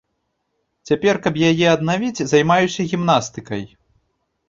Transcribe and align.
Цяпер, 0.91 1.19
каб 1.27 1.37
яе 1.51 1.67
аднавіць, 1.75 2.25
займаюся 2.35 2.91
гімнастыкай. 2.97 3.63